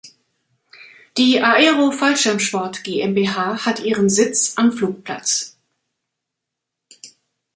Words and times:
Die 1.17 1.39
"Aero 1.41 1.91
Fallschirmsport 1.91 2.83
GmbH" 2.83 3.67
hat 3.67 3.81
ihren 3.81 4.09
Sitz 4.09 4.53
am 4.55 4.71
Flugplatz. 4.71 5.55